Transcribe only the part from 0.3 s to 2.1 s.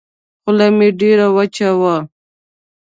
خوله مې ډېره وچه وه.